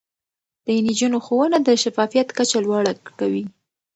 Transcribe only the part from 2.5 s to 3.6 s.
لوړه کوي.